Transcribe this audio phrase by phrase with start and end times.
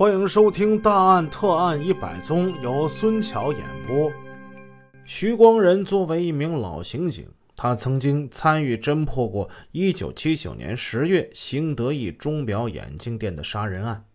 [0.00, 4.10] 欢迎收听《大案特案一百宗》，由孙桥演播。
[5.04, 14.06] 徐光仁作为一名老刑警，他曾经参与侦破过1979年10月新德意钟表眼镜店的杀人案。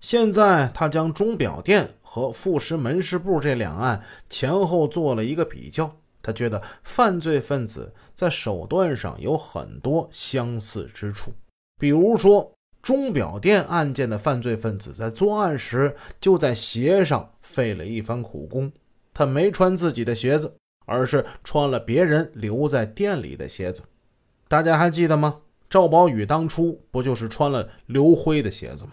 [0.00, 5.94] 现在，他将钟表店和富时门市部这两案前后做了一个比较。
[6.22, 11.30] 他觉得犯罪分子在手段上有很多相似之处，
[11.78, 12.55] 比如说。
[12.86, 18.70] 钟表店案件的犯罪分子在作案时就在鞋上费了一番苦功。
[19.12, 23.82] 他没穿自己的鞋子，而是穿了别人留在店里的鞋子。
[24.46, 25.38] 大家还记得吗？
[25.68, 28.92] 赵宝宇当初不就是穿了刘辉的鞋子吗？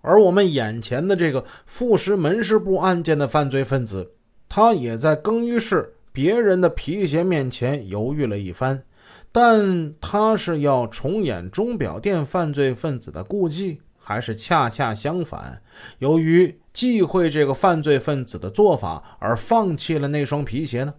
[0.00, 4.10] 而我们眼前的这个副食门市部案件的犯罪分子，
[4.48, 8.82] 他也在更衣室别人的皮鞋面前犹豫了一番。
[9.30, 15.62] 但他是要重演钟表店犯罪分子的故伎，还是恰恰相反？
[15.98, 20.94] 由于忌讳这个犯罪分子的做法而放弃了那双皮鞋呢？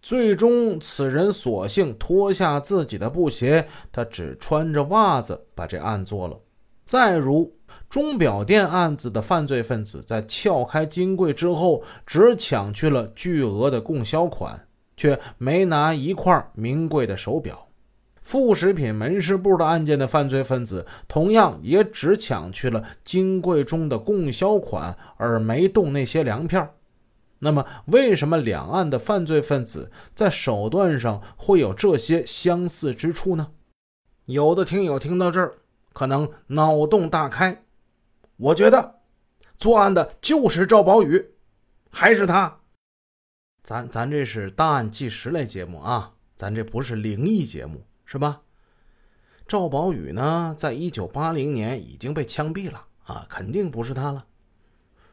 [0.00, 6.38] 最终，此人索性脱下自己的布鞋，他只穿着袜子把这案做了。
[6.84, 7.52] 再如
[7.90, 17.65] 钟表店案子的犯罪分子，在撬开金柜之后，只抢去了巨额的供销款，却没拿一块名贵的手表。
[18.26, 26.74] 副食品门市部的案件的犯罪分子，同样也只抢去了金柜中的供销款，而没动那些粮票。
[27.38, 33.52] 那么，为什么两岸的犯罪分子在手段上会有这些相似之处呢？
[34.24, 35.58] 有的听友听到这儿，
[35.92, 37.62] 可能脑洞大开。
[38.38, 38.96] 我觉得，
[39.56, 41.30] 作案的就是赵宝宇，
[41.90, 42.58] 还是他。
[43.62, 47.84] 咱咱这是档案纪实类节目啊，咱这不是灵异节目。
[48.06, 48.40] 是吧？
[49.46, 54.24] 赵宝宇呢，在一九八零年已经被枪毙了啊，肯定不是他了。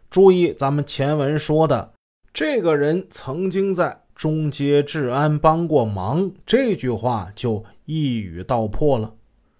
[0.09, 1.93] 注意，咱们前文说的
[2.31, 9.15] 这个人曾经在中街治安帮过忙，这句话就一语道破了。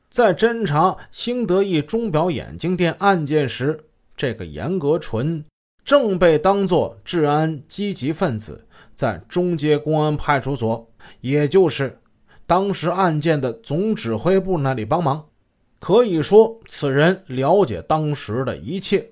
[0.09, 5.43] 在侦查兴德意钟表眼镜店案件时，这个严格纯
[5.83, 10.87] 正被当作治安积极分子，在中街公安派出所，
[11.21, 11.99] 也就是。
[12.45, 15.25] 当时案件的总指挥部那里帮忙，
[15.79, 19.09] 可以说此人了解当时的一切。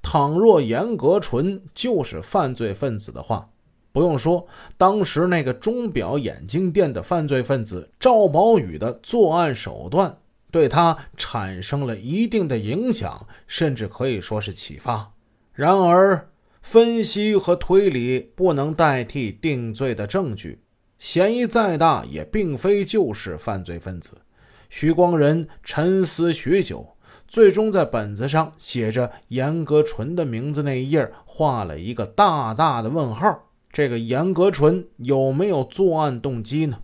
[0.00, 3.50] 倘若严格纯就是犯罪分子的话，
[3.90, 4.46] 不用说，
[4.78, 10.16] 当时那个钟表眼镜店的犯罪分子赵宝宇的作案手段，
[10.50, 15.12] 对他产生了一定的影响，甚至可以说是启发。
[15.52, 16.28] 然而，
[16.62, 20.61] 分析和推理不能代替定罪的证据。
[21.02, 24.18] 嫌疑再大，也并非就是犯罪分子。
[24.70, 26.96] 徐光仁沉思许久，
[27.26, 33.50] 最终在本子上写着严格纯的名字那一页画了一个大大的问号。
[33.72, 36.78] 这个严格纯有没有作案动机呢？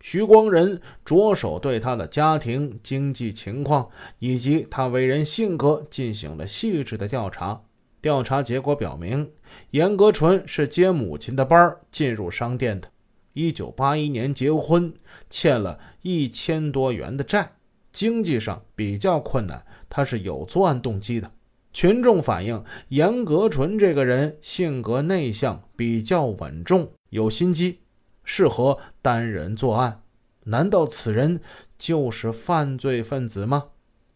[0.00, 7.60] 徐光仁着手对他的家庭经济情况以及他为人性格进行了细致的调查。
[8.00, 9.30] 调查结果表明，
[9.72, 12.88] 严格纯是接母亲的班进入商店的。
[13.38, 14.92] 一九八一年结婚，
[15.30, 17.52] 欠了一千多元的债，
[17.92, 19.64] 经济上比较困难。
[19.88, 21.30] 他是有作案动机的。
[21.72, 27.78] 群众反映，严格纯这个人性格内向，比较稳重，有心机，
[28.24, 30.02] 适合单人作案。
[30.46, 31.40] 难道此人
[31.78, 33.66] 就是犯罪分子吗？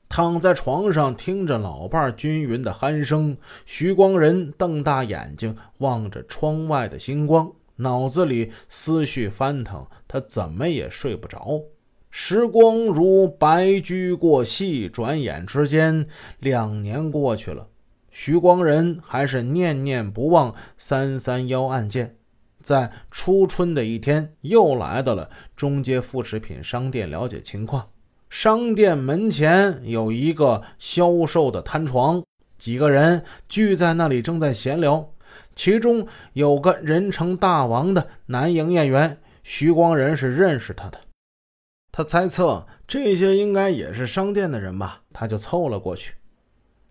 [0.09, 7.53] 躺在床上，听着老伴均匀的鼾声，徐光仁瞪大眼睛望着窗外的星光。
[7.83, 11.63] 脑子里思绪翻腾，他怎么也睡不着。
[12.11, 16.07] 时光如白驹过隙，转眼之间
[16.41, 17.69] 两年过去了。
[18.11, 22.17] 徐光仁还是念念不忘三三幺案件，
[22.63, 27.89] 在初春的一天，又来到了中街副食品商店了解情况。
[28.29, 32.23] 商店门前有一个销售的摊床，
[32.59, 35.11] 几个人聚在那里，正在闲聊。
[35.55, 40.99] 其中有个人称大王的男营业员，徐光仁是认识他的。
[41.91, 46.15] 他猜测这些应该也是商店的人吧，他就凑了过去。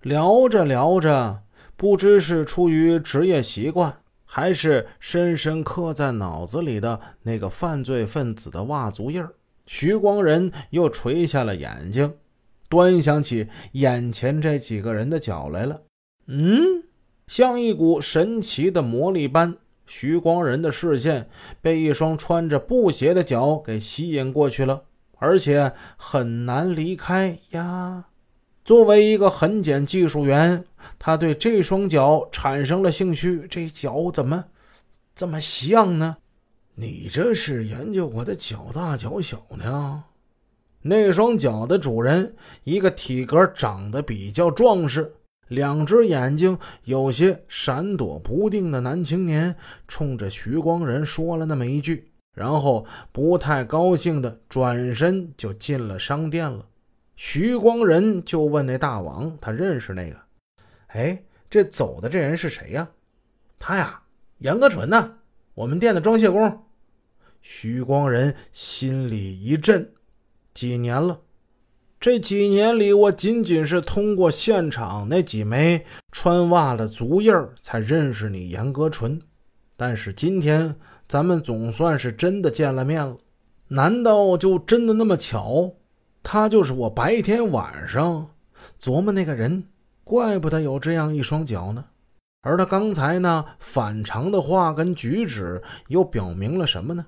[0.02, 1.42] 聊着聊着，
[1.76, 9.26] 不知是出于职业习惯，还是深深刻在脑子里的那个犯罪分子的袜足印
[9.66, 12.16] 徐光仁又垂下了眼睛，
[12.70, 15.82] 端详起眼前这几个人的脚来了。
[16.28, 16.81] 嗯。
[17.32, 19.56] 像一股神奇的魔力般，
[19.86, 21.30] 徐光仁的视线
[21.62, 24.84] 被一双穿着布鞋的脚给吸引过去了，
[25.18, 28.04] 而且很难离开呀。
[28.66, 30.66] 作为一个痕检技术员，
[31.00, 33.48] 他对这双脚产生了兴趣。
[33.50, 34.44] 这脚怎么
[35.16, 36.18] 这么像呢？
[36.76, 40.04] 你这是研究我的脚大脚小呢？
[40.82, 42.36] 那双脚的主人，
[42.66, 45.14] 一个体格长得比较壮实。
[45.52, 49.54] 两只眼睛有些闪躲不定的男青年，
[49.86, 56.66] 冲着徐光仁说了那么一句，然后不太高兴的转身就进了商店了。
[57.18, 60.16] 徐光仁就问那大王，他认识那个？
[60.88, 62.88] 哎，这走的这人是谁呀？
[63.60, 64.04] 他呀，
[64.38, 65.16] 严格纯呐，
[65.54, 66.64] 我们店的装卸工。
[67.42, 69.92] 徐光仁心里一震，
[70.54, 71.20] 几年了？
[72.02, 77.32] 这几年里，我仅仅是通过现场那几枚穿袜的足印
[77.62, 79.22] 才认识你严格纯。
[79.78, 80.76] 但是今天
[81.08, 83.18] 咱们总算是真的见了面了，
[83.68, 85.76] 难道就真的那么巧？
[86.24, 88.32] 他就是我白天晚上
[88.80, 89.66] 琢磨那个人，
[90.04, 91.86] 怪不得有这样一双脚呢。
[92.42, 97.06] 而他刚才那反常的话跟举止，又表明了什么呢？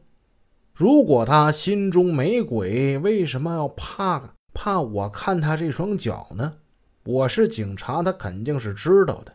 [0.72, 4.36] 如果他心中没鬼，为什么要怕？
[4.53, 6.57] 怕我看他这双脚呢？
[7.05, 9.33] 我是警察，他肯定是知道的。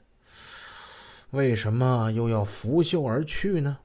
[1.30, 3.78] 为什么又要拂袖而去呢？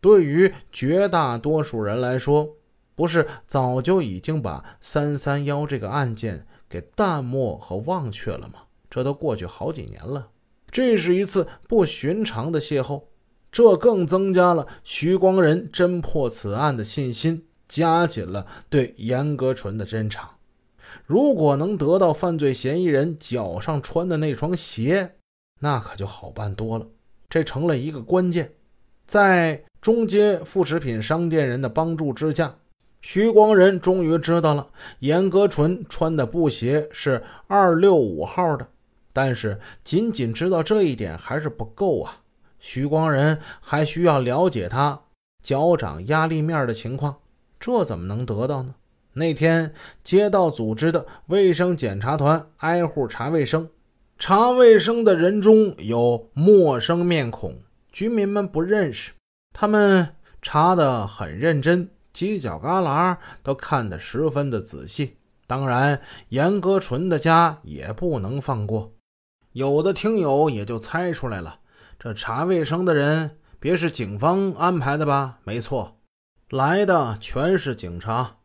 [0.00, 2.56] 对于绝大多数人来说，
[2.94, 8.60] 不是早就已经把三三幺这个案件给淡漠和忘却了吗？
[8.88, 10.28] 这都过去好几年了，
[10.70, 13.04] 这是一次不寻常的邂逅，
[13.50, 20.36] 这更增加了徐光仁侦破此案的信心，加紧了对严格纯的侦查。
[21.06, 25.16] 如果能得到犯罪嫌疑人脚上穿的那双鞋，
[25.60, 26.86] 那可就好办多了。
[27.28, 28.52] 这成了一个关键。
[29.06, 32.54] 在中街副食品商店人的帮助之下，
[33.00, 34.68] 徐光仁终于知道了
[35.00, 38.68] 严格纯穿的布鞋是二六五号的。
[39.12, 42.20] 但是，仅仅知道这一点还是不够啊！
[42.60, 45.00] 徐光仁还需要了解他
[45.42, 47.16] 脚掌压力面的情况。
[47.58, 48.74] 这怎么能得到呢？
[49.14, 49.74] 那天，
[50.04, 53.68] 街道组织的卫生检查团挨户查卫生，
[54.18, 57.58] 查卫生的人中有陌生面孔，
[57.90, 59.12] 居民们不认识。
[59.52, 65.16] 他们查得很认真，犄角旮旯都看得十分的仔细。
[65.46, 68.92] 当然，严格纯的家也不能放过。
[69.52, 71.58] 有的听友也就猜出来了，
[71.98, 75.40] 这查卫生的人别是警方安排的吧？
[75.42, 75.98] 没错，
[76.50, 78.36] 来的全是警察。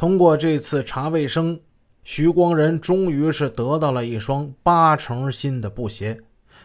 [0.00, 1.60] 通过这次查卫生，
[2.04, 6.18] 徐光仁终于是得到了一双八成新的布鞋。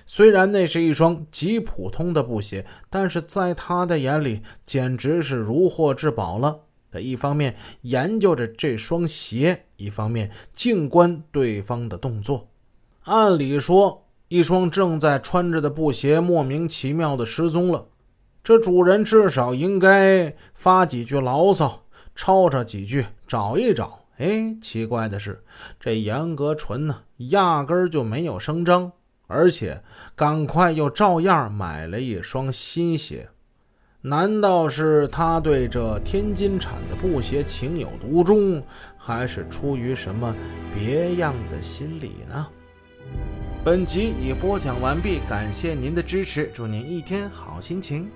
[0.05, 6.61] 虽然那是一双极普通的布鞋，但是在他的眼里简直是如获至宝了。
[6.89, 12.47] 他一方面研究着这双鞋，一方面静观对方的动作。
[13.03, 17.88] 按理说，一双正在穿着的布鞋莫名其妙的失踪了，
[18.41, 21.81] 这主人至少应该发几句牢骚。
[22.15, 24.00] 吵吵几句，找一找。
[24.17, 25.44] 哎，奇怪的是，
[25.79, 28.94] 这严格纯呢，压根儿就没有声张，
[29.27, 29.83] 而且
[30.15, 33.29] 赶快又照样买了一双新鞋。
[34.01, 38.63] 难道是他对这天津产的布鞋情有独钟，
[38.97, 40.33] 还是出于什么
[40.73, 42.47] 别样的心理呢？
[43.65, 48.10] 本集已播讲完毕，感谢您的支持，祝您一天好心情。